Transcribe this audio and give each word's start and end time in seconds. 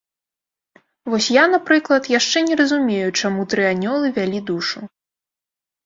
Вось 1.15 1.27
я, 1.35 1.43
напрыклад, 1.53 2.03
яшчэ 2.19 2.45
не 2.49 2.55
разумею, 2.65 3.07
чаму 3.19 3.41
тры 3.55 3.63
анёлы 3.77 4.07
вялі 4.21 4.39
душу. 4.53 4.79